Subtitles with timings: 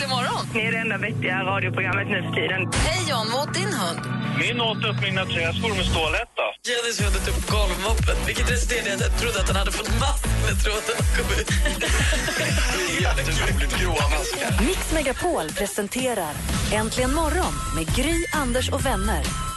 [0.00, 0.46] Äntligen morgon!
[0.54, 2.60] Ni är det enda vettiga radioprogrammet nu för tiden.
[2.72, 4.00] Hej John, vad åt din hund?
[4.42, 6.44] Min åt upp mina träskor med stålhätta.
[6.68, 9.90] Jennys hund åt upp golvmoppen, vilket resulterade i att jag trodde att han hade fått
[10.04, 11.48] mask när tråden kom ut.
[13.04, 14.66] Jätteroligt gråa maskar.
[14.66, 16.34] Mix Megapol presenterar
[16.72, 19.49] Äntligen morgon med Gry, Anders och vänner.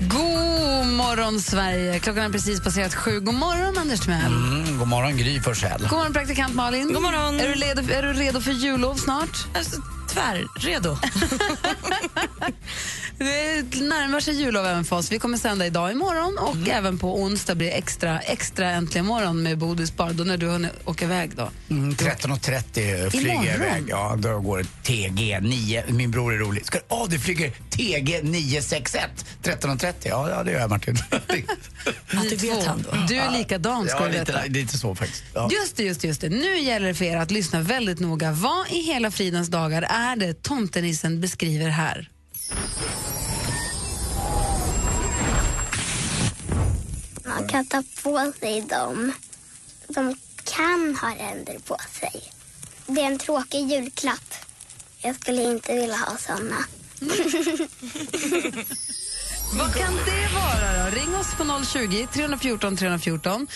[0.00, 1.98] God morgon, Sverige!
[1.98, 3.20] Klockan är precis passerat sju.
[3.20, 4.26] God morgon, Anders Timell.
[4.26, 5.80] Mm, god morgon, Gry Forssell.
[5.80, 6.92] God morgon, praktikant Malin.
[6.92, 7.40] God morgon.
[7.40, 9.46] Är du redo, är du redo för jullov snart?
[9.54, 10.96] Alltså, tvärredo.
[13.18, 15.12] Det närmar sig jullov även för oss.
[15.12, 16.70] Vi kommer sända idag imorgon och Mm.
[16.70, 20.10] även på onsdag blir det extra, extra äntligen morgon med Bodis bar.
[20.12, 21.50] Då när du hunnit åka iväg då.
[21.70, 23.84] Mm, 13.30 flyger jag iväg.
[23.88, 25.84] Ja, då går TG 9.
[25.88, 26.66] Min bror är rolig.
[26.66, 29.10] Ska, oh, det flyger TG 961.
[29.42, 29.92] 13.30.
[30.02, 30.96] Ja, ja, det gör jag Martin.
[31.10, 32.96] Att det vet han då.
[33.08, 34.32] Du är likadan ska ja, du veta.
[34.42, 35.24] lite, lite så faktiskt.
[35.34, 35.48] Ja.
[35.52, 36.28] Just det, just det, just det.
[36.28, 38.32] Nu gäller det för er att lyssna väldigt noga.
[38.32, 42.10] Vad i hela fridens dagar är det tomtenissen beskriver här?
[47.26, 49.12] Man kan ta på sig dem.
[49.88, 52.22] De kan ha ränder på sig.
[52.86, 54.34] Det är en tråkig julklapp.
[54.98, 56.56] Jag skulle inte vilja ha såna.
[59.58, 60.96] Vad kan det vara då?
[60.96, 63.46] Ring oss på 020 314 314.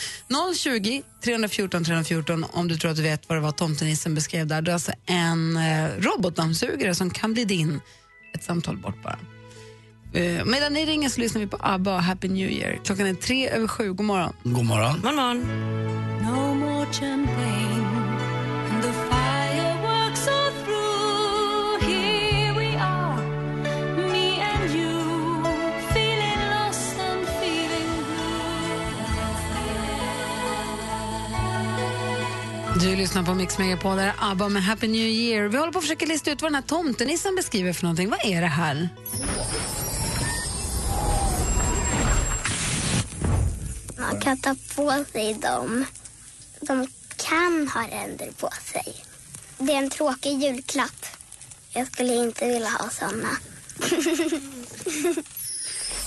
[0.57, 4.63] 020 314 314 om du tror att du vet vad det var tomtenissen beskrev där.
[4.63, 7.81] Det är alltså en eh, robotdammsugare som kan bli din.
[8.35, 9.19] Ett samtal bort bara.
[10.13, 12.81] Eh, medan ni ringer så lyssnar vi på ABBA och Happy New Year.
[12.85, 13.93] Klockan är tre över sju.
[13.93, 14.33] God morgon.
[14.43, 15.01] God morgon.
[15.03, 15.41] God morgon.
[16.23, 17.87] No more champagne
[18.71, 21.91] and the fireworks are through.
[21.91, 23.17] Here we are,
[24.13, 25.45] me and you,
[25.95, 27.89] feeling lost and feeling
[32.81, 35.49] Du lyssnar på Mix Megapol, där är ABBA med Happy New Year.
[35.49, 38.11] Vi håller på att försöka lista ut vad den här tomtenissen beskriver för någonting.
[38.11, 38.89] Vad är det här?
[44.01, 45.87] Man kan ta på sig dem.
[46.61, 48.95] De kan ha ränder på sig.
[49.59, 51.07] Det är en tråkig julklapp.
[51.73, 53.29] Jag skulle inte vilja ha såna.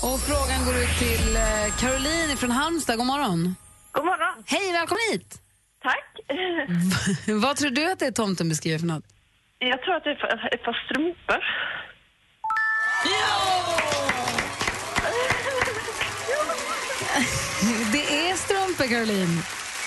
[0.04, 2.98] Och frågan går ut till eh, Caroline från Halmstad.
[2.98, 3.56] God morgon.
[3.92, 4.44] God morgon.
[4.46, 5.42] Hej, välkommen hit.
[5.84, 6.20] Tack.
[7.42, 9.04] Vad tror du att det är tomten beskriver för något?
[9.60, 11.44] Jag tror att det är ett- par strumpor.
[13.04, 14.13] Det
[18.74, 19.42] strumpor, Caroline.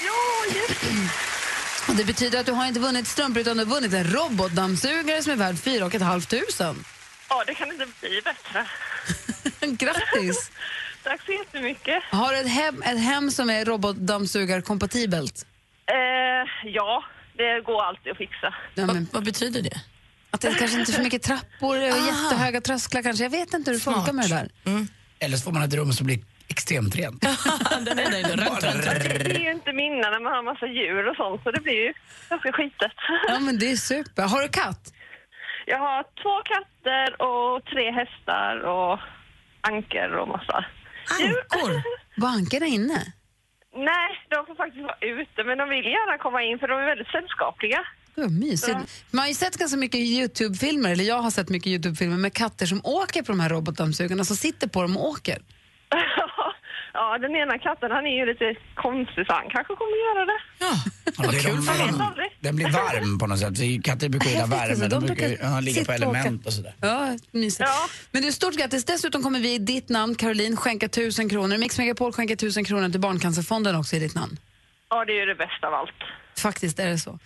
[0.05, 3.93] Ja, just Och det betyder att du har inte vunnit strumpor utan du har vunnit
[3.93, 6.75] en robotdammsugare som är värd 4 500.
[7.29, 8.67] Ja, det kan inte bli bättre.
[9.85, 10.51] Grattis!
[11.03, 12.03] Tack så jättemycket.
[12.11, 15.47] Har du ett hem, ett hem som är robotdammsugarkompatibelt?
[15.87, 17.05] Eh, ja,
[17.37, 18.55] det går alltid att fixa.
[18.75, 19.81] Ja, men, Vad betyder det?
[20.31, 23.25] att det kanske inte är för mycket trappor och jättehöga trösklar kanske.
[23.25, 24.87] Jag vet inte hur det funkar med det där.
[25.19, 27.21] Eller så får man ett rum som blir extremt rent.
[27.87, 28.45] Den är där inne.
[28.45, 29.05] Rönt, rönt, rönt.
[29.25, 31.81] Det är ju inte mina när man har massa djur och sånt, så det blir
[31.87, 31.93] ju
[32.31, 32.99] ganska skitigt.
[33.29, 34.23] Ja, men det är super.
[34.23, 34.93] Har du katt?
[35.67, 38.99] Jag har två katter och tre hästar och
[39.61, 40.65] anker och massa.
[41.21, 41.83] Ankor?
[42.17, 43.13] Var ankarna inne?
[43.77, 46.87] Nej, de får faktiskt vara ute, men de vill gärna komma in för de är
[46.87, 47.81] väldigt sällskapliga.
[48.15, 49.05] Vad mysigt.
[49.11, 52.67] Man har ju sett ganska mycket Youtube-filmer, eller jag har sett mycket Youtube-filmer med katter
[52.67, 55.39] som åker på de här robotdammsugarna, som sitter på dem och åker.
[57.01, 58.47] ja, den ena katten han är ju lite
[58.85, 60.39] konstig så han kanske kommer göra det.
[60.65, 60.73] Ja,
[61.19, 62.29] Ja, det är kul de- för vet aldrig.
[62.41, 63.59] Den blir varm på något sätt.
[63.59, 64.87] Vi- Katter brukar gilla värme.
[64.89, 66.19] De brukar ja, ligga på sitta och åka.
[66.21, 66.75] element och sådär.
[66.81, 67.69] Ja, mysigt.
[67.69, 67.89] Ja.
[68.11, 68.85] Men du, stort grattis.
[68.85, 71.57] Dessutom kommer vi i ditt namn, Caroline, skänka tusen kronor.
[71.59, 74.39] Mix Megapol skänker tusen kronor till Barncancerfonden också i ditt namn.
[74.91, 76.01] Ja, det är ju det bästa av allt.
[76.39, 77.19] Faktiskt är det så.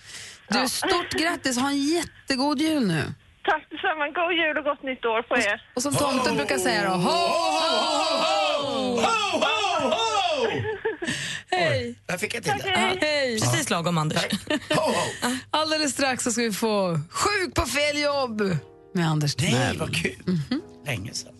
[0.48, 1.58] Du, stort grattis.
[1.58, 3.02] Ha en jättegod jul nu.
[3.44, 4.08] Tack detsamma.
[4.08, 5.62] God jul och gott nytt år på er.
[5.76, 9.59] Och som tomten brukar säga då, ho, ho, ho!
[11.50, 11.98] Hej!
[12.06, 12.68] Där fick jag till det.
[12.68, 13.40] Ja, Hej!
[13.40, 14.26] Precis lagom, Anders.
[14.70, 14.92] Ho, ho.
[15.50, 18.40] Alldeles strax så ska vi få Sjuk på fel jobb
[18.94, 19.78] med Anders Nej, Timell.
[19.78, 20.40] vad kul.
[20.86, 21.32] Länge sedan.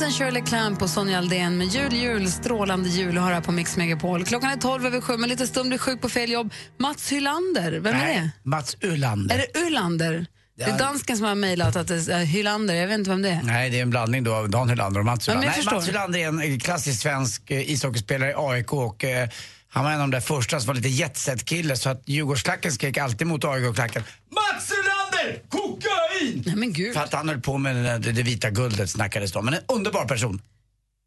[0.00, 3.76] Police, Shirley Clamp och Sonja Aldén med Jul, jul, strålande jul har här på Mix
[3.76, 4.24] Megapol.
[4.24, 6.52] Klockan är 12 över sju, men lite stund blir sjuk på fel jobb.
[6.78, 8.30] Mats Hylander, vem är det?
[8.42, 9.34] Mats Ulander.
[9.34, 10.26] Är det Ulander?
[10.56, 13.28] Det är dansken som har mejlat att det är Hylander, jag vet inte vem det
[13.28, 13.42] är.
[13.42, 15.48] Nej, det är en blandning då av Dan Hylander och Mats Hylander.
[15.48, 15.88] Nej, Mats.
[15.88, 19.28] Hylander är en eh, klassisk svensk eh, ishockeyspelare i AIK och eh,
[19.68, 22.98] han var en av de där första som var lite jetset-kille så att Djurgårdsklacken skrek
[22.98, 25.42] alltid mot AIK-klacken Mats Hylander!
[26.20, 26.42] Kokain!
[26.46, 26.94] Nej men gud.
[26.94, 29.44] För att han höll på med det, det, vita guldet snackades det om.
[29.44, 30.42] Men en underbar person.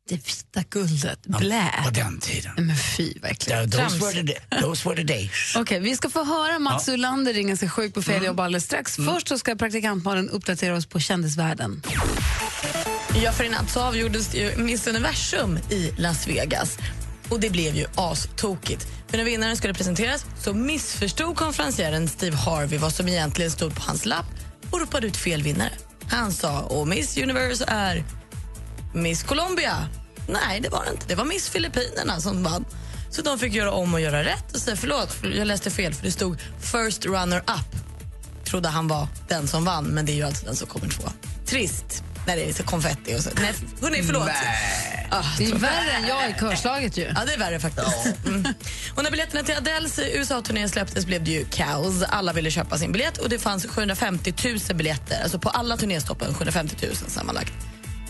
[0.10, 1.72] Det vita guldet, blä.
[1.84, 2.52] På den tiden.
[2.58, 3.72] Men fy, verkligen.
[3.72, 5.56] Ja, those, were the, those were the days.
[5.58, 6.94] Okej, vi ska få höra Mats Ja.
[6.94, 8.96] Ulander ringa sig sjuk på fel jobb alldeles strax.
[8.96, 11.82] Först så ska praktikantmalen uppdatera oss på kändisvärlden.
[13.24, 16.78] Ja, för i natt så avgjordes ju Miss Universum i Las Vegas.
[17.30, 18.88] Och det blev ju astokigt.
[19.08, 23.82] För när vinnaren skulle presenteras så missförstod konferencieren Steve Harvey vad som egentligen stod på
[23.82, 24.26] hans lapp
[24.72, 25.74] och ropade ut fel vinnare.
[26.08, 28.04] Han sa och Miss Universe är
[28.94, 29.88] Miss Colombia.
[30.28, 31.08] Nej, det var det inte.
[31.08, 32.66] Det var Miss Filippinerna som vann.
[33.10, 36.06] Så de fick göra om och göra rätt och säga förlåt, jag läste fel för
[36.06, 37.76] det stod first runner up.
[38.46, 41.04] Trodde han var den som vann, men det är ju alltså den som kommer två.
[41.46, 43.30] Trist när det är så konfetti och så.
[43.42, 44.30] Nej, hörni, förlåt.
[45.10, 47.12] Ah, Det är värre än jag i körslaget ju.
[47.16, 48.26] Ja, det är värre faktiskt.
[48.26, 48.46] Mm.
[48.96, 52.04] Och när biljetterna till Adeles USA-turné släpptes blev det ju kaos.
[52.10, 54.34] Alla ville köpa sin biljett och det fanns 750
[54.70, 55.24] 000 biljetter.
[55.24, 57.54] Alltså på alla turnéstoppen 750 000 sammanlagt.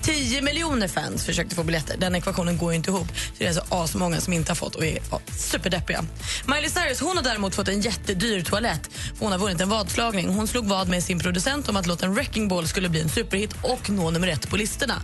[0.03, 1.97] 10 miljoner fans försökte få biljetter.
[1.97, 3.07] Den ekvationen går ju inte ihop.
[3.07, 6.05] Så det är alltså asmånga som inte har fått och är ja, superdeppiga.
[6.45, 8.89] Miley Cyrus hon har däremot fått en jättedyr toalett.
[9.19, 10.29] Hon har vunnit en vadslagning.
[10.29, 13.53] Hon slog vad med sin producent om att låten Wrecking Ball skulle bli en superhit
[13.61, 15.01] och nå nummer ett på listorna.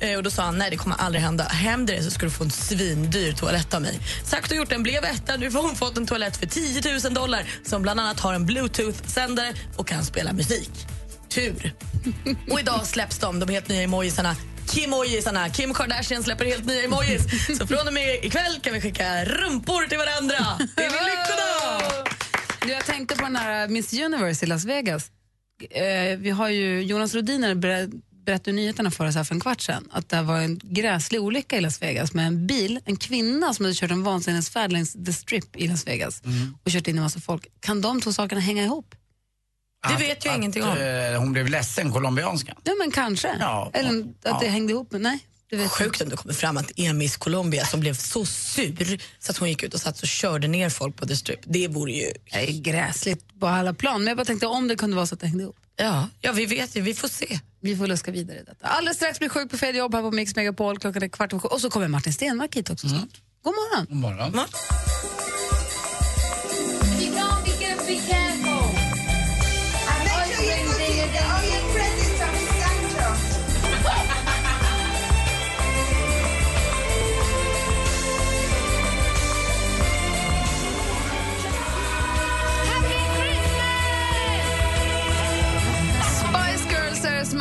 [0.00, 1.44] Eh, och då sa han nej det kommer aldrig hända.
[1.44, 4.00] Händer det så ska du få en svindyr toalett av mig.
[4.24, 5.36] Sagt och gjort, den blev etta.
[5.36, 8.46] Nu har hon fått en toalett för 10 000 dollar som bland annat har en
[8.46, 10.70] bluetooth-sändare och kan spela musik.
[11.28, 11.74] Tur.
[12.50, 14.36] Och idag släpps de, de helt nya emojisarna.
[14.74, 15.48] Kimojisarna.
[15.50, 17.22] Kim Kardashian släpper helt nya emojis.
[17.58, 20.36] Så från och med ikväll kan vi skicka rumpor till varandra.
[20.76, 22.06] Det är vi lyckliga!
[22.62, 25.10] Du, Jag tänkte på den här Miss Universe i Las Vegas.
[25.70, 27.90] Eh, vi har ju Jonas Rodiner ber-
[28.26, 31.56] berättade nyheterna för oss här för en kvart sedan att det var en gräslig olycka
[31.56, 35.12] i Las Vegas med en bil, en kvinna som hade kört en vansinnesfärd längs The
[35.12, 36.22] Strip i Las Vegas
[36.64, 37.46] och kört in en massa folk.
[37.60, 38.94] Kan de två sakerna hänga ihop?
[39.88, 40.78] Det vet jag ingenting om.
[40.78, 42.56] Eh, hon blev ledsen, colombianskan.
[42.64, 43.36] Ja, men kanske.
[43.40, 43.70] Ja.
[43.74, 44.38] Eller att Ja.
[44.42, 44.88] det hängde ihop.
[44.92, 45.18] Men nej,
[45.50, 48.26] det vet Sjukt om det kommer fram att det är Miss Colombia som blev så
[48.26, 51.40] sur så att hon gick ut och satt och körde ner folk på The Strip.
[51.44, 52.12] Det vore ju...
[52.32, 54.00] Det är gräsligt på alla plan.
[54.00, 55.56] Men jag bara tänkte om det kunde vara så att det hängde ihop.
[55.76, 56.80] Ja, ja vi vet ju.
[56.80, 57.38] Vi får se.
[57.60, 58.66] Vi får luska vidare i detta.
[58.66, 60.78] Alldeles strax blir sjuk på fel jobb här på Mix Megapol.
[60.78, 61.48] Klockan är kvart över sju.
[61.48, 63.08] Och så kommer Martin Stenmark hit också snart.
[63.42, 63.86] God morgon.
[63.88, 64.30] God morgon.
[64.32, 65.15] Spice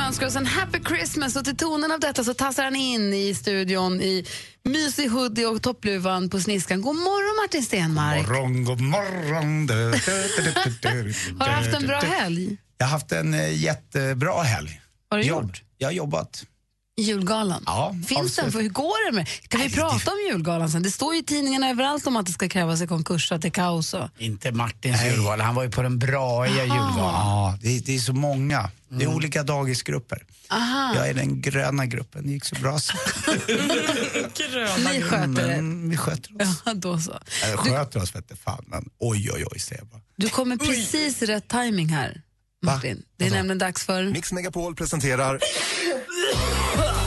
[0.07, 3.33] önskar oss en happy Christmas och till tonen av detta så tassar han in i
[3.35, 4.25] studion i
[4.63, 6.81] mysig hoodie och toppluvan på sniskan.
[6.81, 8.27] God morgon Martin Stenmark.
[8.27, 9.67] Morgon, god morgon.
[9.67, 9.73] Du,
[10.81, 12.57] du, Har du haft en bra helg?
[12.77, 14.81] Jag har haft en eh, jättebra helg.
[15.09, 15.43] Har du Jobb.
[15.43, 15.63] gjort?
[15.77, 16.45] Jag har jobbat.
[17.01, 17.63] Julgalan?
[17.65, 18.51] Ja, Finns den?
[18.51, 19.27] För hur går det med?
[19.47, 20.83] Kan vi prata om julgalan sen?
[20.83, 23.47] Det står ju i tidningarna överallt om att det ska krävas i konkurs, att det
[23.47, 23.93] är kaos.
[23.93, 24.09] Och...
[24.17, 26.97] Inte Martins julgala, han var ju på den braiga julgalan.
[26.97, 28.69] Ja, det, är- det är så många.
[28.89, 30.23] Det är olika dagisgrupper.
[30.49, 30.93] Aha.
[30.95, 32.25] Jag är den gröna gruppen.
[32.27, 32.79] Det gick så bra.
[32.79, 32.93] Så.
[34.93, 35.53] Ni sköter det?
[35.53, 36.61] Mm, vi sköter oss.
[36.65, 37.19] Ja, då så.
[37.43, 40.01] Eller sköter oss vete fan, men oj, oj, oj, säger jag bara.
[40.15, 42.21] Du kommer precis i rätt timing här,
[42.65, 43.03] Martin.
[43.17, 44.03] Det är nämligen dags för...
[44.03, 45.39] Mix Megapol presenterar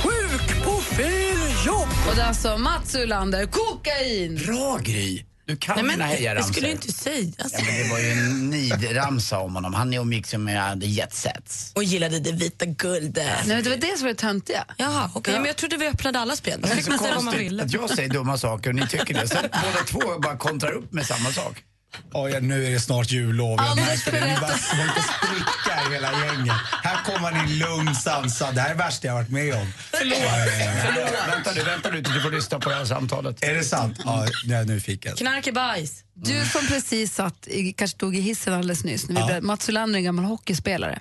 [0.03, 1.89] Sjuk på fel jobb!
[2.09, 4.41] Och det är alltså Mats Ulander, kokain!
[4.47, 5.25] Bra Gry!
[5.47, 6.53] Du kan Nej, men dina det hejaramsor.
[6.53, 7.53] skulle ju inte sägas.
[7.53, 9.75] Ja, men det var ju en nidramsa om honom.
[9.75, 11.73] Han umgicks ju med the jet sets.
[11.75, 13.47] Och gillade det vita guldet.
[13.47, 14.65] Nej, det var det som var det töntiga.
[14.77, 15.35] Jaha, okej.
[15.35, 16.61] Men jag trodde vi öppnade alla spel.
[16.61, 17.63] Då Det är fick så man säga vad man konstigt ville.
[17.63, 19.29] att jag säger dumma saker och ni tycker det.
[19.29, 21.63] Sen båda två bara kontrar upp med samma sak.
[22.12, 23.57] Ja, ja, nu är det snart jullov.
[23.59, 24.26] Jag Anders, märker det.
[24.26, 24.76] Ni bara berätta.
[24.76, 26.54] håller på att spricka i hela gänget.
[26.83, 28.54] Här kommer in lugn, sansad.
[28.54, 29.73] Det här är det värsta jag varit med om.
[29.90, 30.18] Förlåt.
[30.18, 30.52] Ja, ja,
[30.95, 31.35] ja.
[31.35, 33.42] Vänta nu, vänta nu du får lyssna på det här samtalet.
[33.45, 33.99] Är det sant?
[34.04, 35.16] Ja, nej, nu fick jag.
[35.16, 36.04] Knark är bajs.
[36.14, 39.40] Du som precis satt, i, kanske stod i hissen alldeles nyss, när vi Ja.
[39.40, 40.99] Mats Ulander är en gammal hockeyspelare.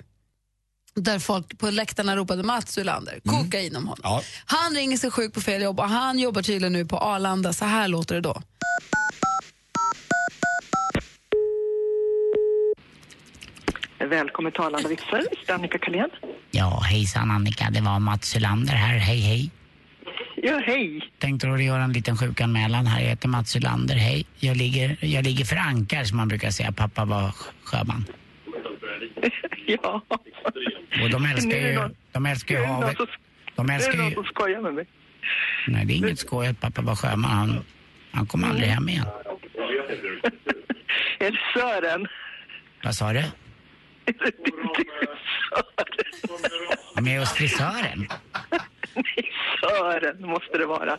[0.94, 4.00] Där folk på läktarna ropade Mats Ulander, kokain om honom.
[4.02, 4.22] Ja.
[4.46, 7.52] Han ringer sig sjuk på fel jobb och han jobbar tydligen nu på Arlanda.
[7.52, 8.42] Så här låter det då.
[13.98, 16.10] Välkommen till Arlanda Vitsar, Annika Kalén.
[16.50, 18.98] Ja, hejsan Annika, det var Mats Hylander här.
[18.98, 19.50] Hej, hej.
[20.36, 21.10] Ja, hej.
[21.18, 23.00] Tänkte då göra en liten sjukanmälan här.
[23.00, 23.94] Jag heter Mats Ylander.
[23.96, 24.26] Hej.
[24.38, 26.72] Jag ligger, jag ligger för ankar som man brukar säga.
[26.72, 27.30] Pappa var
[27.64, 28.04] sjöman.
[29.66, 30.02] Ja.
[31.02, 32.96] Och de älskar är ju, någon- de älskar ju är någon havet.
[32.96, 33.06] som-
[33.54, 34.14] De är älskar det någon ju...
[34.14, 34.86] som skojar med mig.
[35.68, 37.30] Nej, det är inget skoj att pappa var sjöman.
[37.30, 37.64] Han,
[38.12, 39.04] han kom aldrig hem igen.
[41.18, 42.06] Är det Sören?
[42.84, 43.24] Vad sa du?
[47.02, 48.08] Med hos frisören?
[49.60, 50.98] Sören måste det vara.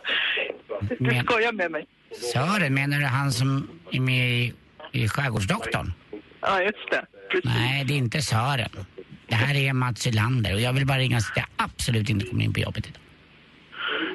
[0.80, 1.86] Du Men- skojar med mig.
[2.32, 4.52] Sören, menar du han som är med i,
[4.92, 5.92] i Skärgårdsdoktorn?
[6.40, 7.06] Ja, just det.
[7.44, 8.70] Nej, det är inte Sören.
[9.28, 12.10] Det här är Mats Ylander och jag vill bara ringa och säga att jag absolut
[12.10, 13.00] inte kommer in på jobbet idag.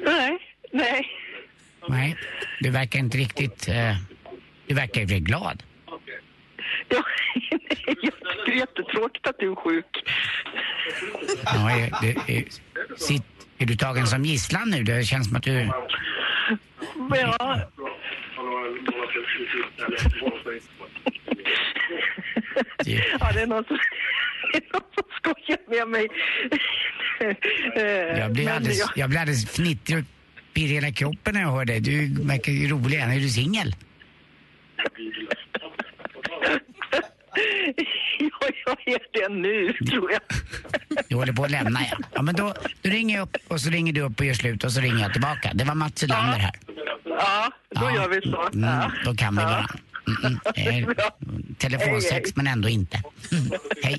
[0.04, 0.38] Nej,
[0.72, 1.06] nej.
[1.88, 2.16] Nej,
[2.60, 3.68] du verkar inte riktigt...
[3.68, 3.96] Eh,
[4.66, 5.62] du verkar ju glad.
[6.88, 7.02] Ja,
[8.46, 10.04] det är jättetråkigt att du är sjuk.
[11.44, 12.44] Ja, är, det, är,
[12.96, 13.22] sitt,
[13.58, 14.82] är du tagen som gisslan nu?
[14.82, 15.52] Det känns som att du...
[17.10, 17.60] Ja,
[23.20, 23.78] ja det är någon som,
[24.52, 26.08] det är någon som skojar med mig.
[28.18, 30.04] Jag blir alldeles, jag- jag blir alldeles fnittrig och
[30.54, 31.80] pirrig i hela kroppen när jag hör dig.
[31.80, 32.96] Du verkar ju rolig.
[32.98, 33.74] Är du singel?
[38.18, 38.48] Ja,
[38.84, 40.20] jag är det nu, tror jag.
[41.08, 41.96] Du håller på att lämna, ja.
[42.14, 44.64] Ja, men då, då ringer jag upp och så ringer du upp och gör slut
[44.64, 45.50] och så ringer jag tillbaka.
[45.54, 46.52] Det var Mats Ylander här.
[47.04, 48.42] Ja, då gör vi så.
[48.54, 48.92] Mm, Ja.
[49.04, 49.48] då kan vi Ja.
[49.48, 49.74] varandra.
[50.24, 50.90] Mm, mm.
[50.96, 50.96] Eh,
[51.58, 53.02] telefonsex, men ändå inte.
[53.32, 53.50] Mm.
[53.82, 53.98] Hej.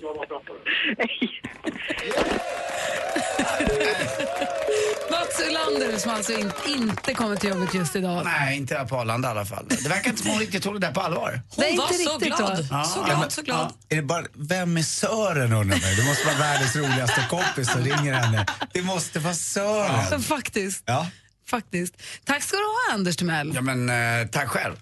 [5.37, 8.21] Mats Ulander som alltså in, inte kommer till jobbet just idag.
[8.25, 9.65] Nej, inte på Arlanda i alla fall.
[9.69, 11.41] Det verkar inte som hon riktigt tog det där på allvar.
[11.49, 12.65] Hon Nej, inte var så riktigt, glad.
[12.67, 12.83] va?
[12.83, 13.73] Så glad, så glad.
[13.89, 15.95] Är det bara, vem är Sören undrar mig?
[15.95, 18.45] Det måste vara världens roligaste kompis som ringer henne.
[18.73, 20.05] Det måste vara Sören.
[20.11, 20.83] Ja, faktiskt.
[20.85, 21.07] Ja.
[21.49, 21.93] Faktiskt.
[22.25, 23.51] Tack ska du ha, Anders Timell.
[23.55, 24.75] Ja, men eh, tack själv.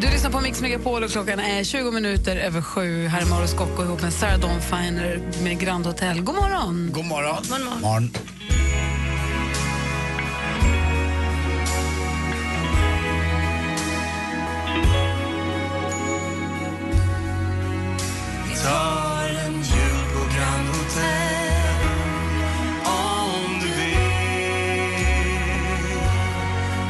[0.00, 3.06] Du lyssnar på Mix Megapol och klockan är 20 minuter över sju.
[3.06, 6.20] Här är Mauro Scocco ihop med Sarah Dawn Finer med Grand Hotel.
[6.20, 6.90] God morgon!
[6.92, 7.44] God morgon.
[7.50, 7.80] morgon.
[7.80, 8.10] Morgon.
[8.10, 8.43] Vi tar
[18.68, 21.88] en jul på Grand Hotel
[22.84, 23.98] Om du vill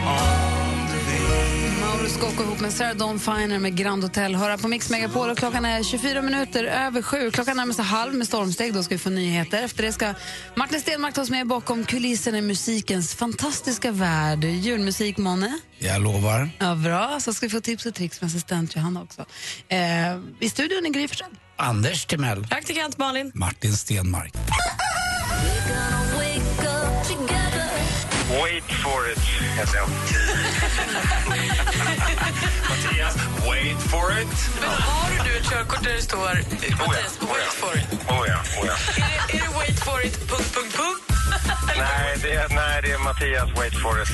[0.06, 4.34] Om du vill Mauro Scocco ihop med Sarah Dawn Finer med Grand Hotel.
[4.34, 7.30] Höra på Mix Megapol och klockan är 24 minuter över sju.
[7.30, 8.74] Klockan närmar sig halv med stormsteg.
[8.74, 9.62] Då ska vi få nyheter.
[9.62, 10.14] Efter det ska
[10.54, 14.44] Martin Stenmark ta oss med bakom kulisserna i musikens fantastiska värld.
[14.44, 15.58] Julmusik, Måne?
[15.78, 16.50] Jag lovar.
[16.58, 17.20] Ja, bra.
[17.20, 19.24] Så ska vi få tips och tricks med assistent Johanna också.
[19.68, 19.78] Eh,
[20.40, 21.30] I studion är Gry Forssell.
[21.56, 22.42] Anders Timell.
[22.48, 23.30] Praktikant Malin.
[23.34, 24.32] Martin Stenmark.
[28.42, 29.18] Wait for it,
[29.58, 29.88] heter jag.
[32.68, 33.14] Mattias,
[33.48, 34.28] wait for it.
[34.60, 36.18] Men har du ett körkort där det står
[36.78, 37.84] Mattias, wait for it?
[38.08, 38.74] Oh ja, oh ja.
[38.96, 41.13] Är det, är det wait for it, punkt, punkt, punkt?
[41.76, 44.08] Nej, det är, nej, det är Mattias, wait for it.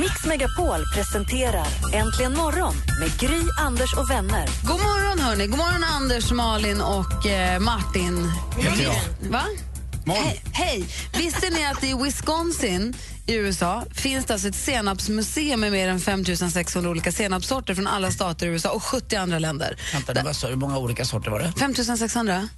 [0.00, 4.46] Mix Megapol presenterar Äntligen morgon med Gry, Anders och vänner.
[4.62, 5.46] God morgon, hörni.
[5.46, 8.32] God morgon, Anders, Malin och eh, Martin.
[8.82, 9.30] Jag.
[9.30, 9.42] Va?
[10.06, 10.86] Hej, hej!
[11.18, 12.94] Visste ni att i Wisconsin
[13.26, 17.86] i USA finns det alltså ett senapsmuseum med mer än 5 600 olika senapssorter från
[17.86, 19.76] alla stater i USA och 70 andra länder.
[19.92, 21.52] Vänta, det var så, hur många olika sorter var det?
[21.58, 22.48] 5 600?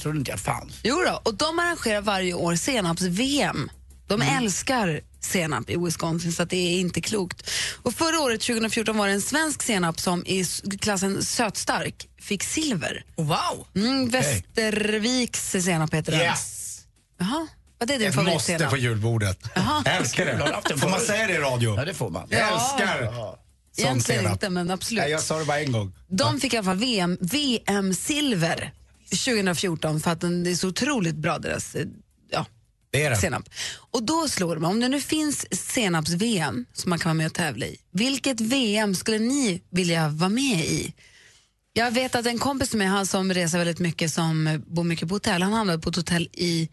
[0.00, 0.72] Det trodde inte jag fanns.
[0.82, 3.70] Jo då, och de arrangerar varje år senaps-VM.
[4.06, 7.50] De älskar senap i Wisconsin, så att det är inte klokt.
[7.82, 10.44] Och förra året, 2014, var det en svensk senap som i
[10.80, 13.04] klassen sötstark fick silver.
[13.16, 13.66] Wow!
[13.76, 16.20] Mm, Västerviks senap heter den.
[16.20, 16.80] Yes!
[17.18, 17.46] Jaha,
[17.78, 19.38] vad är din Jag måste på julbordet.
[19.54, 19.82] Jaha.
[19.84, 20.78] Jag älskar det.
[20.78, 21.76] Får man säga det i radio?
[21.76, 22.26] Ja, det får man.
[22.30, 22.54] Jag Ja.
[22.54, 23.12] älskar
[23.76, 24.32] sån Egentligen senap.
[24.32, 25.02] inte, men absolut.
[25.02, 25.92] Nej, jag sa det bara en gång.
[26.08, 28.72] De fick i alla fall VM, VM-silver
[29.10, 31.86] 2014 för att den är så otroligt bra, deras eh,
[32.30, 32.46] ja,
[32.90, 33.16] Det är det.
[33.16, 33.48] senap.
[33.90, 37.26] Och då slår det mig, om det nu finns senaps-VM som man kan vara med
[37.26, 40.94] och tävla i, vilket VM skulle ni vilja vara med i?
[41.72, 45.08] Jag vet att en kompis med han som reser väldigt mycket, som eh, bor mycket
[45.08, 46.68] på hotell, han hamnade på ett hotell i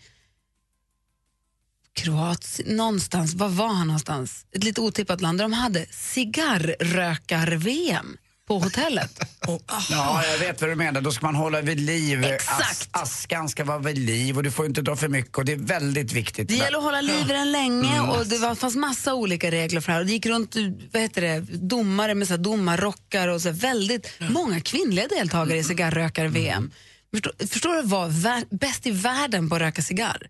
[1.94, 4.46] Kroatien, någonstans, var var han någonstans?
[4.51, 9.19] Ett lite otippat land där de hade cigarrökar-VM på hotellet.
[9.89, 11.01] Ja, jag vet vad du menar.
[11.01, 12.23] Då ska man hålla vid liv.
[12.23, 12.61] Exakt.
[12.61, 15.51] As, askan ska vara vid liv och du får inte dra för mycket och det
[15.51, 16.47] är väldigt viktigt.
[16.47, 18.09] Det gäller att hålla liv i den länge Mm.
[18.09, 19.99] och det var, fanns massa olika regler för det här.
[19.99, 20.55] Och det gick runt
[20.93, 25.57] vad heter det, domare med så här domarrockar och så här, väldigt många kvinnliga deltagare
[25.57, 26.71] i cigarrökar-VM.
[27.13, 30.27] Förstår, förstår du vad vär, bäst i världen på att röka cigarr?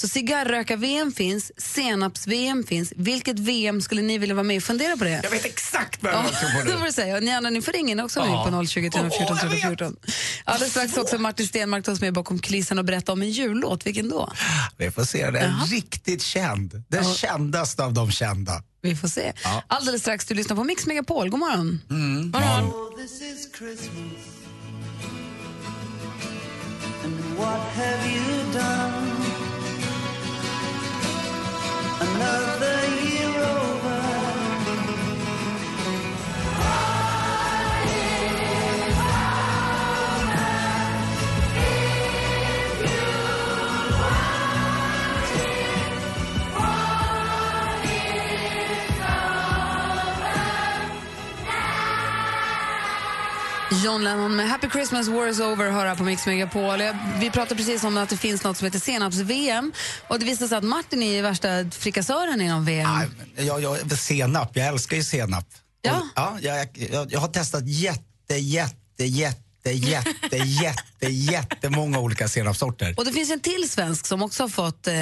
[0.00, 2.92] Så cigarrökar-VM finns, senaps-VM finns.
[2.96, 5.20] Vilket VM skulle ni vilja vara med och fundera på det?
[5.22, 6.78] Jag vet exakt vad jag Ja, tror på det nu.
[6.78, 7.16] får du säga.
[7.16, 8.26] Och ni andra, ni får ringa in också Ja.
[8.52, 8.58] ja.
[8.60, 9.60] på 020 314 Åh, jag vet.
[9.60, 9.96] 314.
[10.44, 13.86] Alldeles strax också Martin Stenmark tar oss med bakom kulisserna och berätta om en jullåt.
[13.86, 14.32] Vilken då?
[14.76, 16.82] Vi får se, den är riktigt känd.
[16.88, 18.62] Den kändaste av de kända.
[18.82, 19.32] Vi får se.
[19.44, 19.62] Ja.
[19.66, 21.30] Alldeles strax, du lyssnar på Mix Megapol.
[21.30, 21.80] God morgon.
[21.90, 22.34] Mm.
[22.34, 23.48] Oh, this is
[32.00, 32.77] Another
[53.84, 56.78] John Lennon med Happy Christmas, War is over hör här på Mix Megapol.
[57.20, 59.72] Vi pratade precis om att det finns något som heter senaps-VM.
[60.08, 62.90] Och det visade sig att Martin är värsta frikassören inom VM.
[63.36, 65.44] Jag, jag, senap, jag älskar ju senap.
[65.82, 65.96] Ja.
[65.96, 72.94] Och, ja jag, jag, jag har testat jätte, jätte, jätte, jätte, jätte, jättemånga olika senapssorter.
[72.96, 74.94] Och det finns en till svensk som också har fått eh,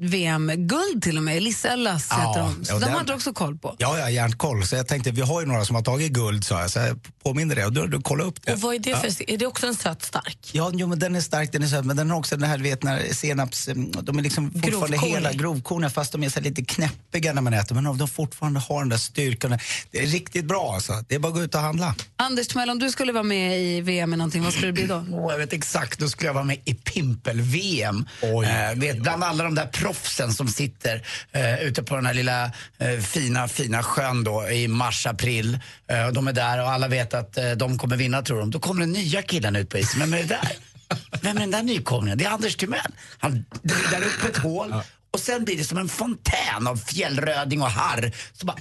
[0.00, 1.42] VM-guld till och med.
[1.42, 2.64] Lisellas Ja, heter de.
[2.64, 3.76] Så de den- hade du också koll på.
[3.78, 4.66] Ja, jag har järnkoll.
[4.66, 6.70] Så jag tänkte, vi har ju några som har tagit guld, sa jag.
[6.70, 8.52] Så jag påminner det och du, du kolla upp det.
[8.52, 8.96] Och vad är det ja.
[8.96, 10.38] för, är det också en söt stark?
[10.52, 12.56] Ja, jo, men den är stark, den är söt, men den har också den här,
[12.58, 15.14] du vet, när senaps, mm, de är liksom fortfarande Grovkornig.
[15.14, 18.78] hela grovkorniga fast de är så lite knäppiga när man äter, men de fortfarande har
[18.80, 19.58] den där styrkan.
[19.90, 21.04] Det är riktigt bra alltså.
[21.08, 21.94] Det är bara att gå ut och handla.
[22.16, 24.86] Anders Timell, om du skulle vara med i VM med någonting, vad skulle det bli
[24.86, 25.04] då?
[25.42, 28.06] Vet exakt, då skulle jag vara med i pimpel-VM.
[28.22, 32.44] Eh, vet, bland alla de där proffsen som sitter eh, ute på den här lilla
[32.78, 35.58] eh, fina, fina sjön då i mars, april.
[35.86, 38.50] Eh, de är där och alla vet att eh, de kommer vinna tror de.
[38.50, 40.00] Då kommer den nya killen ut på isen.
[40.00, 40.52] Vem är det där?
[41.22, 42.18] Vem är den där nykomlingen?
[42.18, 42.92] Det är Anders Timell.
[43.18, 44.74] Han drar upp ett hål
[45.12, 48.12] och sen blir det som en fontän av fjällröding och harr.
[48.32, 48.56] Så bara,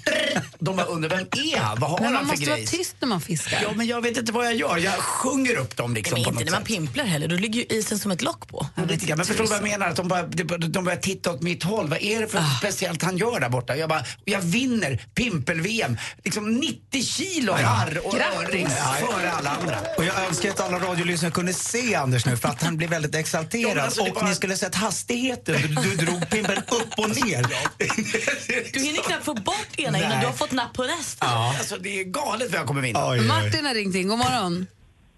[0.60, 1.80] de bara undrar, vem är han?
[1.80, 3.60] Vad har Men man han för måste vara tyst när man fiskar.
[3.64, 4.78] Ja, men jag vet inte vad jag gör.
[4.78, 7.60] Jag sjunger upp dem liksom Men på inte något när man pimplar heller, då ligger
[7.60, 8.68] ju isen som ett lock på.
[8.90, 9.18] Lite grann.
[9.18, 9.88] Men förstår du vad jag menar?
[9.88, 11.88] Att de, bara, de, de börjar titta åt mitt håll.
[11.90, 12.58] Vad är det för Ah.
[12.60, 13.76] speciellt han gör där borta?
[13.78, 15.98] Jag, bara, jag vinner pimpel-VM.
[16.24, 18.68] Liksom 90 kilo harr och öring
[19.00, 19.78] före alla andra.
[19.98, 23.16] Och jag önskar att alla radiolyssnare kunde se Anders nu för att han blir väldigt
[23.16, 23.78] exalterad.
[23.78, 25.56] Ja, alltså, och bara- ni skulle sett hastigheten.
[25.62, 27.42] Du, du drog pimpen upp och ner.
[28.74, 30.20] Du hinner knappt få bort ena innan Nej.
[30.22, 31.28] du har fått napp på resten.
[31.32, 31.56] Ja.
[31.60, 33.00] Alltså, det är galet vad jag kommer vinna.
[33.10, 33.28] Oj, oj.
[33.28, 34.68] Martin har ringt in, god morgon.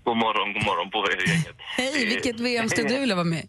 [0.04, 1.56] God morgon, god morgon på er gänget.
[1.78, 3.48] Hej, vilket VM skulle du vilja vara med?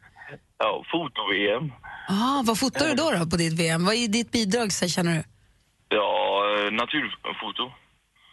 [0.58, 1.72] Ja, foto-VM.
[2.08, 3.84] Ah, vad fotar du då, då på ditt VM?
[3.84, 5.22] Vad är ditt bidrag så känner du?
[5.88, 7.64] Ja, eh, naturfoto.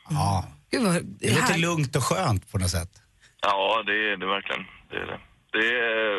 [0.10, 0.46] Ja.
[0.72, 2.92] Gud vad, Det låter här- lugnt och skönt på något sätt.
[3.42, 4.64] Ja, det är det verkligen.
[4.90, 5.20] Det är det.
[5.56, 6.16] det är,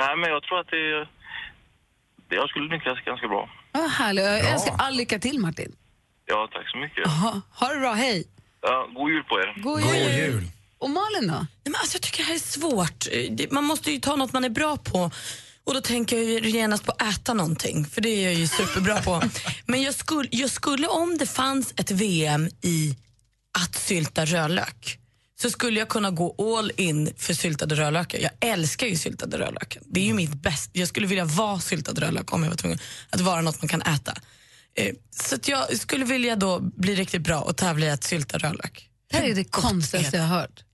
[0.00, 1.06] nej, men jag tror att det, det
[2.28, 3.48] jag skulle lyckas ganska bra.
[3.72, 4.24] Ah, härligt.
[4.24, 5.72] Jag önskar all lycka till Martin.
[6.26, 7.06] Ja, tack så mycket.
[7.06, 7.40] Aha.
[7.50, 8.24] Ha det bra, hej.
[8.62, 9.54] Ja, god jul på er.
[9.62, 10.16] God God jul.
[10.16, 10.44] jul.
[10.78, 11.34] Och Malin då?
[11.34, 13.06] Nej, Men alltså, jag tycker det här är svårt.
[13.52, 15.10] Man måste ju ta något man är bra på.
[15.66, 18.46] Och då tänker jag ju genast på att äta någonting, för det är jag ju
[18.46, 19.22] superbra på.
[19.66, 22.96] Men jag skulle, jag skulle, om det fanns ett VM i
[23.58, 24.98] att sylta rödlök,
[25.40, 28.18] så skulle jag kunna gå all in för syltade rödlökar.
[28.18, 29.82] Jag älskar ju syltade rödlökar.
[29.86, 30.70] Det är ju mitt bäst.
[30.72, 32.78] Jag skulle vilja vara syltad rödlök om jag var tvungen
[33.10, 34.14] att vara något man kan äta.
[34.76, 38.38] Eh, Så att jag skulle vilja då bli riktigt bra och tävla i att sylta
[38.38, 38.88] rödlök.
[39.10, 40.64] Det här är det konstigaste jag har hört.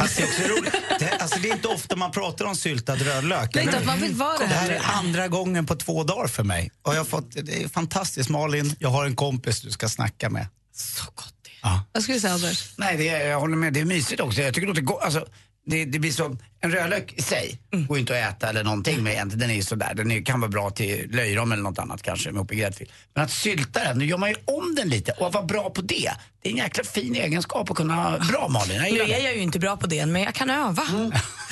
[0.00, 0.72] Alltså, det, är roligt.
[0.98, 3.56] Det, alltså, det är inte ofta man pratar om syltad rödlök.
[3.56, 6.42] Inte att man vill vara det Det här är andra gången på två dagar för
[6.42, 6.70] mig.
[6.82, 8.28] Och jag har fått, det är fantastiskt.
[8.30, 10.46] Malin, jag har en kompis du ska snacka med.
[10.74, 11.21] Så det.
[11.62, 11.84] Ja.
[11.92, 12.72] Vad skulle du säga Anders?
[12.76, 13.72] Nej, det är, jag håller med.
[13.72, 14.40] Det är mysigt också.
[14.42, 15.02] Jag tycker det låter gott.
[15.02, 15.26] Alltså,
[15.66, 19.02] det, det blir så, en rödlök i sig går ju inte att äta eller någonting
[19.02, 19.38] med egentligen.
[19.40, 19.94] Den är ju sådär.
[19.94, 22.92] Den är, kan vara bra till löjrom eller något annat kanske med upp i gräddfil.
[23.14, 25.70] Men att sylta den, nu gör man ju om den lite och att vara bra
[25.70, 26.10] på det.
[26.42, 28.76] Det är en jäkla fin egenskap att kunna ha bra Malin.
[28.76, 29.20] Jag Nu gillar är det.
[29.24, 30.82] jag ju inte bra på det, men jag kan öva.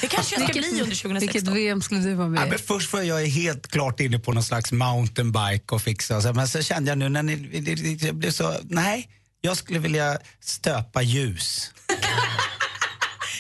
[0.01, 1.21] Det kanske jag ska bli under 2016.
[1.21, 2.59] Vilket VM skulle du vara Ja, med men i?
[2.59, 6.49] först var jag helt klart inne på någon slags mountainbike och fixa och så, men
[6.49, 9.09] så kände jag nu när ni, det, det, det blev så, nej,
[9.41, 11.71] jag skulle vilja stöpa ljus.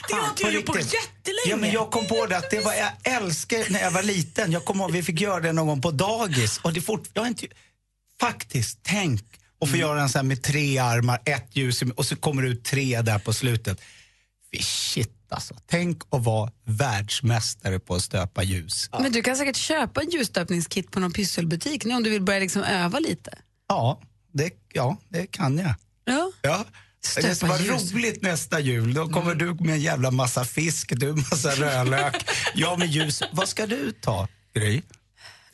[0.09, 1.47] Det har jag gjort på jättelänge.
[1.47, 4.53] Ja, men jag kom på det att det var jag älskar när jag var liten.
[4.53, 7.23] Jag kommer ihåg vi fick göra det någon gång på dagis och det fort, jag
[7.23, 7.47] har inte,
[8.21, 9.23] faktiskt, tänk
[9.61, 12.49] att få göra en sån här med tre armar, ett ljus och så kommer det
[12.49, 13.81] ut tre där på slutet.
[14.53, 15.55] Fy shit alltså.
[15.67, 18.91] Tänk att vara världsmästare på att stöpa ljus.
[19.01, 22.41] Men du kan säkert köpa en ljusstöpningskit på någon pysselbutik nu om du vill börja
[22.41, 23.39] liksom öva lite.
[23.69, 24.01] Ja,
[24.33, 25.75] det, ja, det kan jag.
[26.11, 26.31] Ja.
[26.43, 26.65] Ja.
[27.05, 28.95] Stöpa det ska vara roligt nästa jul.
[28.95, 33.23] Då kommer du med en jävla massa fisk, du massa rödlök, jag med ljus.
[33.33, 34.83] Vad ska du ta, Gry?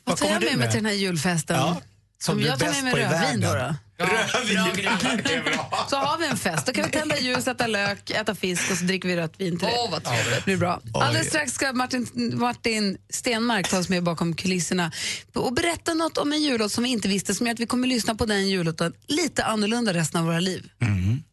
[0.03, 1.55] Vad tar jag med mig till den här julfesten?
[1.57, 1.81] Ja,
[2.21, 3.47] som Om du är jag tar med mig rödvin då?
[3.47, 3.75] världen.
[3.97, 4.05] Då?
[4.05, 5.59] Rödvin!
[5.89, 6.65] Så har vi en fest.
[6.65, 9.59] Då kan vi tända ljus, äta lök, äta fisk och så dricker vi rött vin
[9.59, 9.73] till det.
[9.77, 10.35] Åh, vad trevligt.
[10.35, 10.81] Det blir bra.
[10.93, 14.91] Alldeles strax ska Martin, Martin Stenmark ta oss med bakom kulisserna
[15.35, 17.87] och berätta något om en jullåt som vi inte visste som gör att vi kommer
[17.87, 20.69] lyssna på den jullåten lite annorlunda resten av våra liv.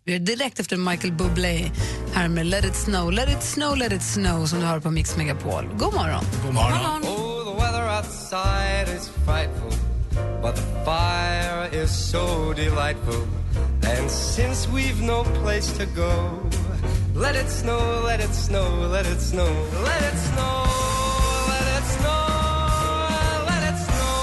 [0.06, 1.70] Vi är direkt efter Michael Bublé
[2.14, 4.90] här med Let it snow, let it snow, let it snow som du har på
[4.90, 5.68] Mix Megapol.
[5.78, 6.24] God morgon.
[6.44, 7.02] God morgon.
[7.02, 8.74] Oh, the weather outside
[11.74, 13.26] is so delightful.
[13.82, 16.40] And since we've no place to go,
[17.14, 19.50] let it snow, let it snow, let it snow,
[19.84, 20.64] let it snow,
[21.50, 22.26] let it snow,
[23.48, 24.14] let it snow.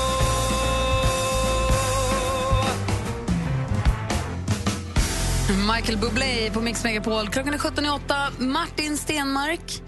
[5.65, 7.27] Michael Bublé på Mix Megapol.
[7.27, 8.31] Klockan är 17.08.
[8.39, 9.81] Martin Stenmark,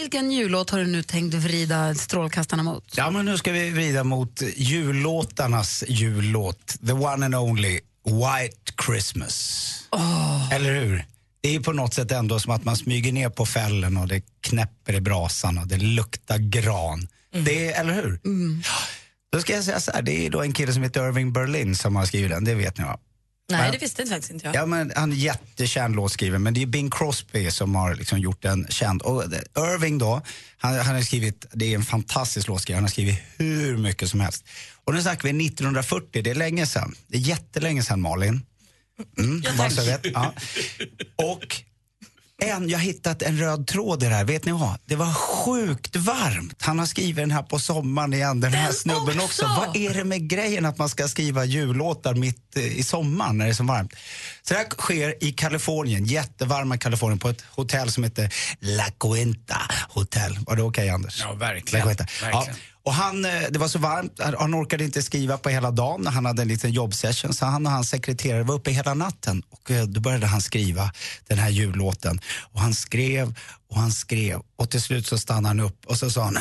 [0.00, 2.84] vilken jullåt har du nu tänkt vrida strålkastarna mot?
[2.96, 6.76] Ja, men nu ska vi vrida mot jullåtarnas jullåt.
[6.86, 9.70] The one and only White Christmas.
[10.52, 11.04] Eller hur?
[11.40, 14.22] Det är på något sätt ändå som att man smyger ner på fällen och det
[14.40, 17.08] knäpper i brasan och det luktar gran.
[17.44, 18.20] Det är, eller hur?
[19.32, 21.76] Då ska jag säga så här, det är då en kille som heter Irving Berlin
[21.76, 22.98] som har skrivit den, det vet ni va?
[23.50, 24.54] Nej, Men- det visste faktiskt inte jag.
[24.54, 28.42] Ja, men han är jättekänd låtskrivare, men det är Bing Crosby som har liksom gjort
[28.42, 29.02] den känd.
[29.02, 30.22] Och det- Irving då,
[30.56, 34.20] han, han har skrivit, det är en fantastisk låtskrivare, han har skrivit hur mycket som
[34.20, 34.44] helst.
[34.84, 36.94] Och nu snackar vi 1940, det är länge sedan.
[37.06, 38.42] Det är jättelänge sedan Malin.
[39.18, 40.06] Mm, bara så jag vet.
[40.14, 40.32] Ja.
[41.16, 41.62] Och
[42.50, 44.78] en, jag har hittat en röd tråd i det här, vet ni vad?
[44.84, 46.62] Det var sjukt varmt.
[46.62, 49.46] Han har skrivit den här på sommaren igen, den här snubben också.
[49.46, 53.44] Vad är det med grejen att man ska skriva jullåtar mitt eh, i sommaren när
[53.44, 53.92] det är så varmt?
[54.42, 59.60] Så det här sker i Kalifornien, jättevarma Kalifornien, på ett hotell som heter La Quinta
[59.88, 60.38] Hotel.
[60.46, 61.20] Var det okej Anders?
[61.20, 61.86] Ja, verkligen.
[61.86, 62.06] La Quinta.
[62.32, 62.46] Ja.
[62.84, 66.06] Och han, eh, det var så varmt, han- orkade inte skriva på hela dagen.
[66.06, 69.42] Han hade en liten jobbsession, så han och hans sekreterare var uppe hela natten.
[69.50, 70.92] Och eh, då började han skriva
[71.28, 72.20] den här jullåten.
[72.52, 73.34] Och han skrev
[73.70, 76.38] och han skrev och till slut så stannade han upp och så sa han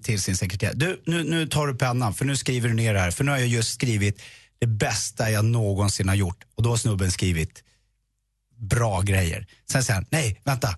[0.02, 3.00] till sin sekreterare, du nu, nu tar du pennan för nu skriver du ner det
[3.00, 3.10] här.
[3.10, 4.22] För nu har jag just skrivit
[4.60, 6.44] det bästa jag någonsin har gjort.
[6.56, 7.62] Och då har snubben skrivit
[8.56, 9.46] bra grejer.
[9.72, 10.76] Sen säger han, nej vänta,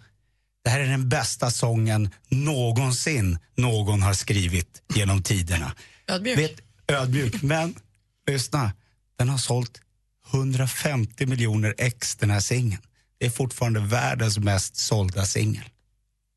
[0.65, 5.75] det här är den bästa sången någonsin någon har skrivit genom tiderna.
[6.09, 6.39] Ödmjuk.
[6.39, 7.43] Vet, ödmjuk.
[7.43, 7.75] Men
[8.31, 8.73] lyssna,
[9.19, 9.81] den har sålt
[10.33, 12.83] 150 miljoner ex den här singeln.
[13.19, 15.65] Det är fortfarande världens mest sålda singel.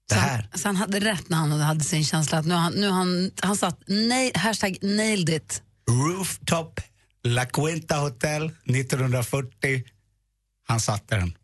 [0.10, 0.48] Det Så här.
[0.52, 3.32] han, så han hade rätt när han hade sin känsla att nu han, nu han,
[3.42, 5.62] han satt nej, hashtag nailed it.
[5.90, 6.82] Rooftop
[7.24, 9.84] La Quinta Hotel 1940.
[10.68, 11.38] Han satte den.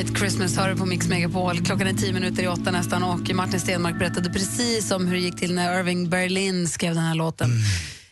[0.00, 0.18] White.
[0.18, 1.64] Christmas hör du på Mix Megapol.
[1.64, 5.20] Klockan är tio minuter i åtta nästan och Martin Stenmark berättade precis om hur det
[5.20, 7.50] gick till när Irving Berlin skrev den här låten.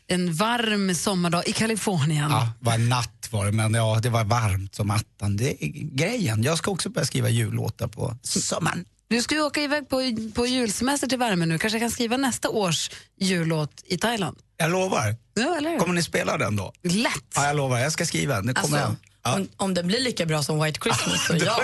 [0.07, 2.31] En varm sommardag i Kalifornien.
[2.31, 5.37] Ja, var natt var det, men ja, det var varmt som attan.
[5.37, 6.43] Det är grejen.
[6.43, 8.85] Jag ska också börja skriva jullåtar på sommaren.
[9.11, 9.97] Du ska ju åka iväg på,
[10.35, 11.59] på julsemester till värmen nu.
[11.59, 12.91] Kanske kan skriva nästa års
[13.21, 14.39] jullåt i Thailand.
[14.57, 15.17] Jag lovar.
[15.35, 15.79] Ja, eller?
[15.79, 16.73] Kommer ni spela den då?
[16.83, 17.25] Lätt!
[17.35, 17.79] Ja, jag lovar.
[17.79, 18.41] Jag ska skriva.
[18.41, 18.97] Nu kommer Alltså, den.
[19.29, 19.37] Ja.
[19.37, 21.63] om, om den blir lika bra som White Christmas så ja.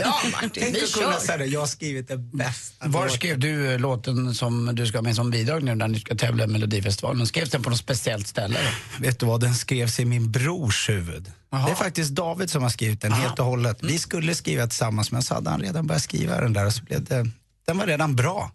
[0.00, 1.20] Ja, Martin, Tänk vi att kunna kör.
[1.20, 1.44] säga det.
[1.44, 2.88] Jag har skrivit det bästa.
[2.88, 3.16] Var låten.
[3.16, 6.44] skrev du låten som du ska ha med som bidrag nu när ni ska tävla
[6.44, 7.26] i Melodifestivalen?
[7.26, 8.58] Skrevs den på något speciellt ställe?
[8.62, 9.02] Då?
[9.04, 11.32] Vet du vad, den skrevs i min brors huvud.
[11.50, 11.66] Jaha.
[11.66, 13.78] Det är faktiskt David som har skrivit den helt och hållet.
[13.82, 16.82] Vi skulle skriva tillsammans men så hade han redan börjat skriva den där och så
[16.84, 17.30] blev det,
[17.66, 18.52] den var redan bra.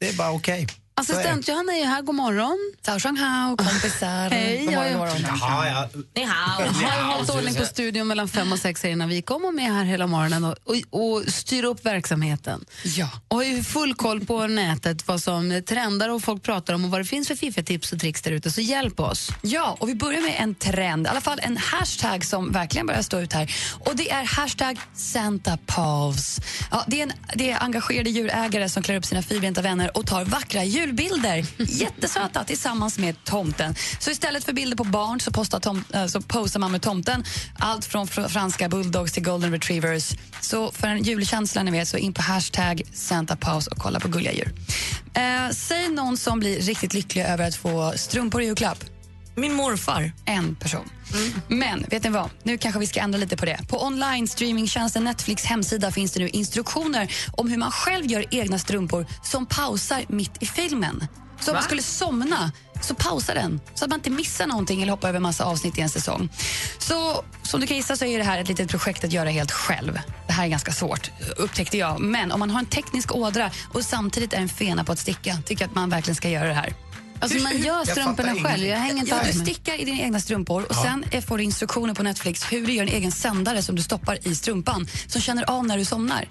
[0.00, 0.66] Det är bara okej.
[0.66, 0.72] Det.
[1.00, 2.72] Assistent Johanna är här, god morgon.
[2.82, 4.30] Tao Shang Hao, kompisar.
[4.30, 5.38] Hej, God morgon, jag- god morgon.
[5.40, 6.00] Jaha, ja.
[6.14, 6.62] Ni hao.
[6.82, 9.72] Jag har hållit ordning på studion mellan fem och sex innan vi kom och med
[9.72, 12.64] här hela morgonen och, och, och styr upp verksamheten.
[12.84, 13.08] Ja.
[13.28, 16.90] Och har ju full koll på nätet vad som trendar och folk pratar om och
[16.90, 18.50] vad det finns för fiffiga tips och tricks där ute.
[18.50, 19.28] Så hjälp oss.
[19.42, 23.02] Ja, och vi börjar med en trend, i alla fall en hashtag som verkligen börjar
[23.02, 23.54] stå ut här.
[23.78, 26.40] Och det är hashtag Santa Paws.
[26.70, 30.06] Ja, det, är en, det är engagerade djurägare som klär upp sina fyrbenta vänner och
[30.06, 31.46] tar vackra julbilder.
[31.58, 33.74] Jättesöta tillsammans med tomten.
[33.98, 37.24] Så istället för bilder på barn så, postar tom, eh, så posar man med tomten.
[37.58, 40.12] Allt från franska bulldogs till golden retrievers.
[40.40, 44.32] Så för en julkänsla ni vet, så in på hashtag Santa och kolla på gulliga
[44.32, 44.54] djur.
[45.14, 48.84] Eh, säg någon som blir riktigt lycklig över att få strumpor i julklapp.
[49.34, 50.12] Min morfar.
[50.24, 50.90] En person.
[51.48, 52.30] Men vet ni vad?
[52.42, 53.60] Nu kanske vi ska ändra lite på det.
[53.68, 58.58] På online streamingtjänsten Netflix hemsida finns det nu instruktioner om hur man själv gör egna
[58.58, 61.06] strumpor som pausar mitt i filmen.
[61.40, 64.90] Så om man skulle somna, så pausa den så att man inte missar någonting eller
[64.90, 66.28] hoppar över massa avsnitt i en säsong.
[66.78, 69.52] Så som du kan gissa så är det här ett litet projekt att göra helt
[69.52, 69.98] själv.
[70.26, 72.00] Det här är ganska svårt, upptäckte jag.
[72.00, 75.38] Men om man har en teknisk ådra och samtidigt är en fena på att sticka,
[75.46, 76.74] tycker jag att man verkligen ska göra det här.
[77.20, 78.64] Alltså man gör strumporna själv.
[78.64, 81.44] Jag hänger inte ja, du stickar i dina egna strumpor och sen eh, får du
[81.44, 85.20] instruktioner på Netflix hur du gör en egen sändare som du stoppar i strumpan som
[85.20, 86.28] känner av när du somnar.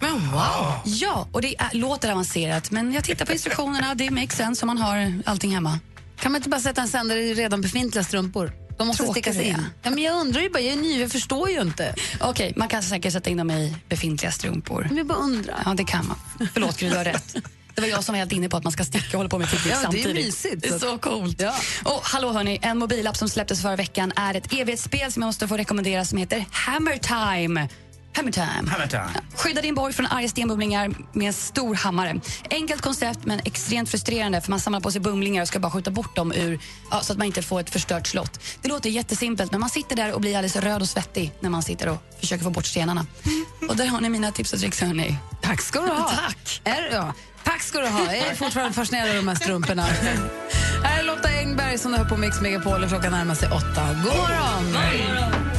[0.00, 0.72] Men wow!
[0.84, 4.66] Ja, och det är, låter avancerat men jag tittar på instruktionerna, det makes sense om
[4.66, 5.78] man har allting hemma.
[6.20, 8.52] Kan man inte bara sätta en sändare i redan befintliga strumpor?
[8.78, 9.64] De måste Tråkig stickas in.
[9.82, 11.94] Ja, men jag undrar ju bara, jag är ny, jag förstår ju inte.
[12.20, 14.86] Okej, man kan säkert sätta in dem i befintliga strumpor.
[14.88, 15.62] Men jag bara undrar.
[15.64, 16.48] Ja, det kan man.
[16.52, 17.36] Förlåt, Gry, du har rätt.
[17.78, 19.38] Det var jag som var helt inne på att man ska sticka och hålla på
[19.38, 20.26] med teknik Ja, det är samtidigt.
[20.26, 20.62] mysigt.
[20.62, 21.42] Det är så coolt.
[21.84, 25.48] Och hallå hörni, en mobilapp som släpptes förra veckan är ett evighetsspel som jag måste
[25.48, 27.68] få rekommendera som heter Hammer Time.
[28.16, 28.70] Hammer Time.
[28.70, 29.08] Hammer time.
[29.36, 32.20] Skydda din borg från arga stenbumlingar med en stor hammare.
[32.50, 35.90] Enkelt koncept men extremt frustrerande för man samlar på sig bumlingar och ska bara skjuta
[35.90, 36.60] bort dem ur,
[36.90, 38.40] ja, så att man inte får ett förstört slott.
[38.62, 41.62] Det låter jättesimpelt men man sitter där och blir alldeles röd och svettig när man
[41.62, 43.06] sitter och försöker få bort stenarna.
[43.68, 45.16] Och där har ni mina tips och tricks hörni.
[45.42, 46.08] Tack ska du ha.
[46.26, 46.60] Tack.
[46.64, 47.14] Är, ja.
[47.48, 48.14] Tack ska du ha.
[48.14, 49.82] Jag är fortfarande fascinerad av de här strumporna.
[50.82, 53.96] Här är Lotta Engberg som du hör på Mix Megapol och klockan närmar sig åtta.
[54.04, 54.64] God morgon!
[54.72, 55.57] Mitt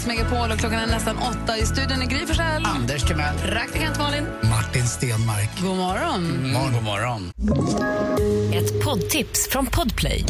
[0.00, 1.58] Mix Megapol och klockan är nästan åtta.
[1.58, 2.64] I studion är Gry Forssell.
[2.64, 3.36] Anders Timell.
[3.36, 4.24] Praktikant Malin.
[4.42, 5.50] Martin Stenmark.
[5.62, 6.26] God morgon.
[6.26, 7.32] Mm, god morgon.
[8.54, 10.24] Ett poddtips från Podplay.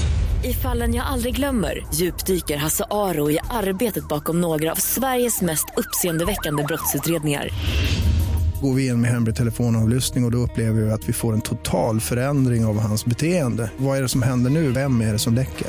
[0.44, 5.66] I fallen jag aldrig glömmer djupdyker Hasse Aro i arbetet bakom några av Sveriges mest
[5.76, 7.48] uppseendeväckande brottsutredningar.
[8.62, 11.40] Går vi in med hemlig telefonavlyssning och, och då upplever vi att vi får en
[11.40, 13.70] total förändring av hans beteende.
[13.76, 14.72] Vad är det som händer nu?
[14.72, 15.68] Vem är det som läcker?